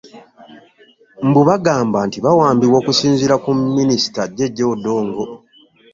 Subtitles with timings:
[1.27, 5.13] Mbu bagamba nti baawambibwa okusinziira ku Minisita Jeje Odong.